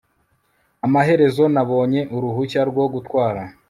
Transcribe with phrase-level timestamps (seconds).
[0.85, 3.41] amaherezo nabonye uruhushya rwo gutwara